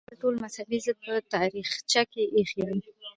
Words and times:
دوی 0.03 0.07
خپل 0.09 0.21
ټول 0.23 0.35
مذهبي 0.43 0.77
ضد 0.85 0.97
په 1.03 1.11
تاخچه 1.31 2.01
کې 2.11 2.23
ایښی 2.35 2.61
وي. 2.67 2.79